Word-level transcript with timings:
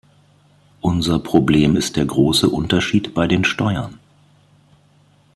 Unser 0.79 1.19
Problem 1.19 1.75
ist 1.75 1.95
der 1.95 2.05
große 2.05 2.49
Unterschied 2.49 3.13
bei 3.13 3.27
den 3.27 3.43
Steuern. 3.43 3.99